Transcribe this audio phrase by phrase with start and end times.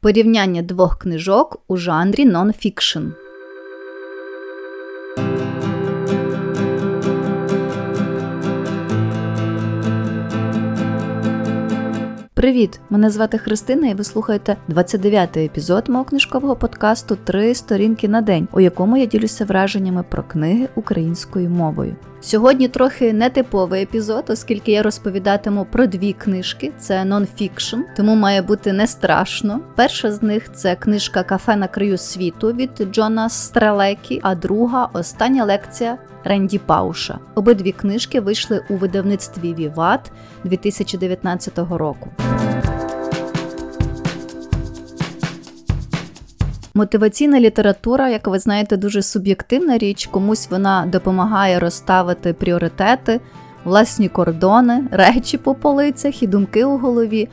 [0.00, 3.06] Порівняння двох книжок у жанрі нон-фікшн.
[12.34, 12.80] Привіт!
[12.90, 18.48] Мене звати Христина, і ви слухаєте 29-й епізод мого книжкового подкасту Три сторінки на день,
[18.52, 21.96] у якому я ділюся враженнями про книги українською мовою.
[22.20, 28.72] Сьогодні трохи нетиповий епізод, оскільки я розповідатиму про дві книжки: це нон-фікшн, тому має бути
[28.72, 29.60] не страшно.
[29.76, 35.44] Перша з них це книжка Кафе на краю світу від Джона Стрелекі, а друга остання
[35.44, 37.18] лекція Ренді Пауша.
[37.34, 40.12] Обидві книжки вийшли у видавництві Віват
[40.44, 42.10] 2019 року.
[46.78, 50.06] Мотиваційна література, як ви знаєте, дуже суб'єктивна річ.
[50.06, 53.20] Комусь вона допомагає розставити пріоритети,
[53.64, 57.28] власні кордони, речі по полицях і думки у голові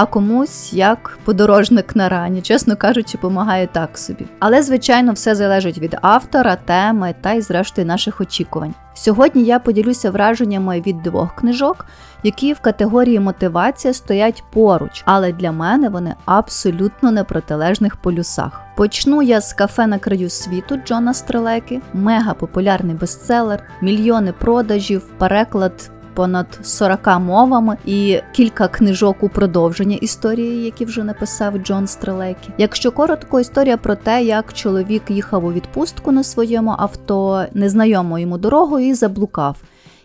[0.00, 4.26] а комусь як подорожник на рані, чесно кажучи, допомагає так собі.
[4.38, 8.74] Але, звичайно, все залежить від автора, теми та й, зрештою, наших очікувань.
[8.94, 11.86] Сьогодні я поділюся враженнями від двох книжок,
[12.22, 18.60] які в категорії мотивація стоять поруч, але для мене вони абсолютно на протилежних полюсах.
[18.76, 25.90] Почну я з кафе на краю світу Джона Стрелеки, мега популярний бестселер, мільйони продажів, переклад
[26.20, 32.52] понад 40 мовами і кілька книжок у продовження історії, які вже написав Джон Стрелекі.
[32.58, 38.38] Якщо коротко, історія про те, як чоловік їхав у відпустку на своєму авто, незнайомою йому
[38.38, 39.56] дорогою і заблукав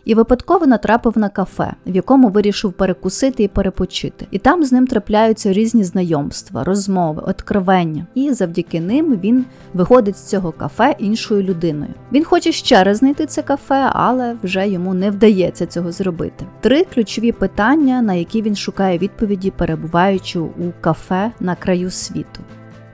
[0.05, 4.27] і випадково натрапив на кафе, в якому вирішив перекусити і перепочити.
[4.31, 8.05] І там з ним трапляються різні знайомства, розмови, откровення.
[8.15, 11.93] І завдяки ним він виходить з цього кафе іншою людиною.
[12.11, 16.45] Він хоче ще раз знайти це кафе, але вже йому не вдається цього зробити.
[16.61, 22.41] Три ключові питання, на які він шукає відповіді, перебуваючи у кафе на краю світу.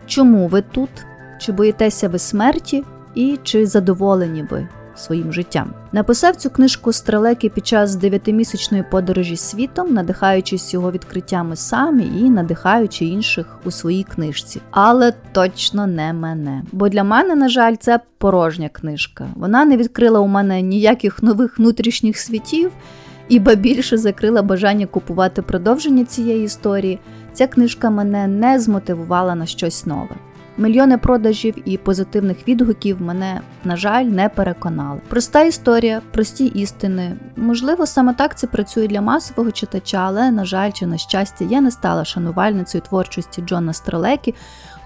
[0.06, 0.90] Чому ви тут?
[1.40, 2.84] Чи боїтеся ви смерті?
[3.16, 4.68] І чи задоволені ви
[5.02, 5.74] своїм життям.
[5.92, 13.06] Написав цю книжку Стрелеки під час дев'ятимісячної подорожі світом, надихаючись його відкриттями сам і надихаючи
[13.06, 14.62] інших у своїй книжці.
[14.72, 16.64] Але точно не мене.
[16.72, 19.28] Бо для мене, на жаль, це порожня книжка.
[19.36, 22.72] Вона не відкрила у мене ніяких нових внутрішніх світів.
[23.30, 27.00] І ба більше закрила бажання купувати продовження цієї історії.
[27.34, 30.16] Ця книжка мене не змотивувала на щось нове.
[30.62, 35.02] Мільйони продажів і позитивних відгуків мене, на жаль, не переконали.
[35.08, 37.18] Проста історія, прості істини.
[37.36, 41.62] Можливо, саме так це працює для масового читача, але, на жаль, чи на щастя, я
[41.62, 44.36] не стала шанувальницею творчості Джона Стрелекі,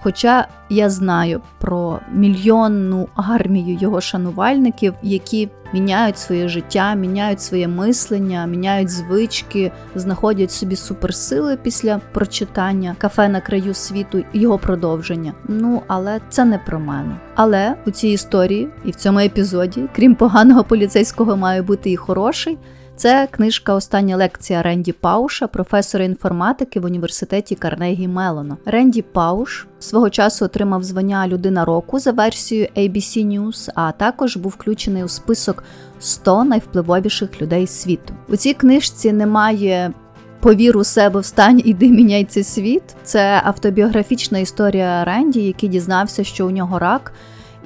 [0.06, 8.46] Хоча я знаю про мільйонну армію його шанувальників, які міняють своє життя, міняють своє мислення,
[8.46, 15.32] міняють звички, знаходять собі суперсили після прочитання кафе на краю світу і його продовження.
[15.48, 17.16] Ну але це не про мене.
[17.34, 22.58] Але у цій історії і в цьому епізоді, крім поганого поліцейського, має бути і хороший.
[22.96, 28.56] Це книжка Остання лекція Ренді Пауша, професора інформатики в університеті Карнегі Мелона.
[28.66, 34.52] Ренді Пауш свого часу отримав звання Людина року за версією ABC News, а також був
[34.52, 35.64] включений у список
[36.00, 38.14] 100 найвпливовіших людей світу.
[38.28, 39.92] У цій книжці немає.
[40.40, 42.82] Повір у себе встань, іди міняй цей світ.
[43.02, 47.12] Це автобіографічна історія Ренді, який дізнався, що у нього рак,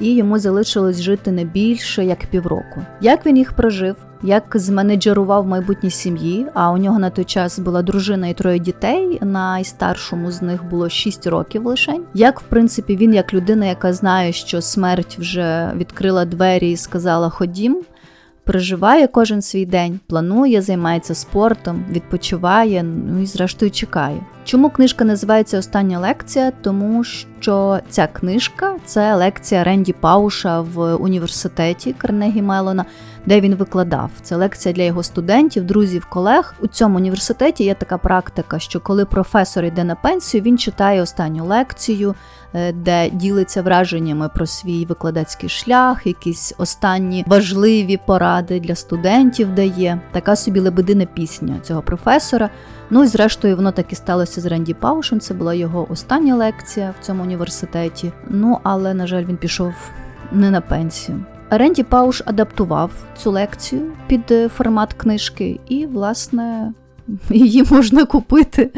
[0.00, 2.82] і йому залишилось жити не більше як півроку.
[3.00, 3.96] Як він їх прожив?
[4.22, 6.46] Як зменеджерував майбутні сім'ї.
[6.54, 9.18] А у нього на той час була дружина і троє дітей.
[9.22, 11.98] Найстаршому з них було 6 років лише.
[12.14, 17.28] Як в принципі він, як людина, яка знає, що смерть вже відкрила двері і сказала
[17.28, 17.82] Ходім.
[18.44, 24.20] Проживає кожен свій день, планує, займається спортом, відпочиває, ну і зрештою чекає.
[24.50, 26.52] Чому книжка називається Остання лекція?
[26.62, 32.84] Тому що ця книжка це лекція Ренді Пауша в університеті Карнегі Мелона,
[33.26, 34.10] де він викладав.
[34.22, 36.54] Це лекція для його студентів, друзів, колег.
[36.60, 41.44] У цьому університеті є така практика, що коли професор йде на пенсію, він читає останню
[41.44, 42.14] лекцію,
[42.54, 50.00] е, де ділиться враженнями про свій викладацький шлях, якісь останні важливі поради для студентів дає.
[50.12, 52.50] Така собі лебедина пісня цього професора.
[52.90, 55.20] Ну і зрештою, воно так і сталося з Ренді Паушем.
[55.20, 58.12] Це була його остання лекція в цьому університеті.
[58.28, 59.74] Ну але, на жаль, він пішов
[60.32, 61.24] не на пенсію.
[61.50, 66.72] Ренді Пауш адаптував цю лекцію під е, формат книжки, і, власне,
[67.30, 68.70] її можна купити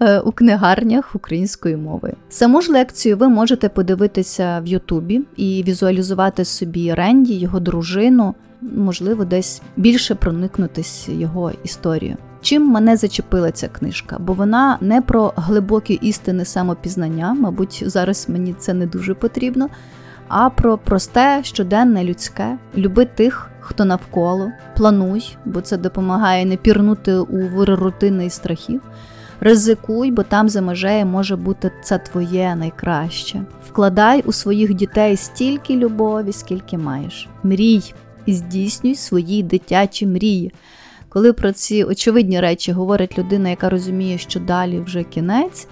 [0.00, 2.14] е, у книгарнях української мови.
[2.28, 9.24] Саму ж лекцію ви можете подивитися в Ютубі і візуалізувати собі Ренді, його дружину, можливо,
[9.24, 12.16] десь більше проникнутись його історією.
[12.44, 14.16] Чим мене зачепила ця книжка?
[14.20, 19.68] Бо вона не про глибокі істини самопізнання, мабуть, зараз мені це не дуже потрібно,
[20.28, 27.14] а про просте, щоденне людське, люби тих, хто навколо, плануй, бо це допомагає не пірнути
[27.14, 28.82] у вир рутини і страхів.
[29.40, 33.42] Ризикуй, бо там за межею може бути це твоє найкраще.
[33.68, 37.28] Вкладай у своїх дітей стільки любові, скільки маєш.
[37.42, 37.94] Мрій
[38.26, 40.52] і здійснюй свої дитячі мрії.
[41.14, 45.68] Коли про ці очевидні речі говорить людина, яка розуміє, що далі вже кінець,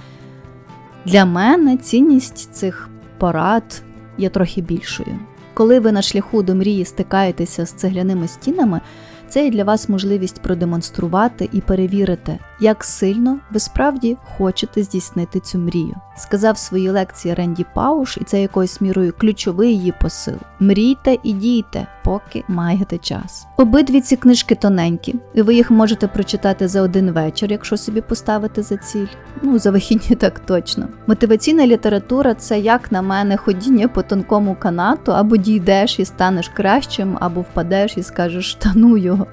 [1.04, 3.82] для мене цінність цих порад
[4.18, 5.18] є трохи більшою.
[5.54, 8.80] Коли ви на шляху до мрії стикаєтеся з цегляними стінами,
[9.28, 15.58] це є для вас можливість продемонструвати і перевірити, як сильно ви справді хочете здійснити цю
[15.58, 15.94] мрію.
[16.16, 20.36] Сказав в своїй лекції Ренді Пауш, і це якоюсь мірою ключовий її посил.
[20.60, 23.46] Мрійте і дійте, поки маєте час.
[23.56, 28.62] Обидві ці книжки тоненькі, і ви їх можете прочитати за один вечір, якщо собі поставити
[28.62, 29.06] за ціль.
[29.42, 30.88] Ну, за вихідні так точно.
[31.06, 37.18] Мотиваційна література це, як на мене, ходіння по тонкому канату, або дійдеш і станеш кращим,
[37.20, 39.26] або впадеш і скажеш та ну його.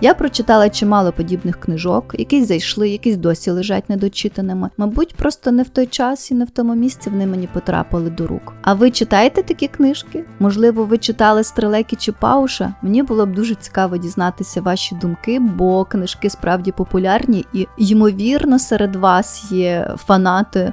[0.00, 4.70] Я прочитала чимало подібних книжок, якісь зайшли, якісь досі лежать недочитаними.
[4.76, 8.26] Мабуть, просто не в той час і не в тому місці вони мені потрапили до
[8.26, 8.54] рук.
[8.62, 10.24] А ви читаєте такі книжки?
[10.38, 12.74] Можливо, ви читали Стрелеки чи Пауша?
[12.82, 18.96] Мені було б дуже цікаво дізнатися ваші думки, бо книжки справді популярні і, ймовірно, серед
[18.96, 20.72] вас є фанати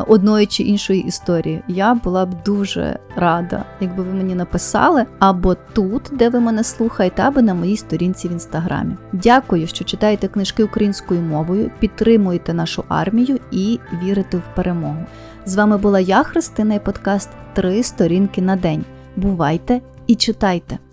[0.00, 1.62] одної чи іншої історії.
[1.68, 7.22] Я була б дуже рада, якби ви мені написали або тут, де ви мене слухаєте,
[7.22, 8.94] або на моїй сторінці в інстаграмі.
[9.12, 15.06] Дякую, що читаєте книжки українською мовою, підтримуєте нашу армію і вірите в перемогу.
[15.46, 18.84] З вами була я, Христина, і подкаст Три сторінки на день.
[19.16, 20.91] Бувайте і читайте!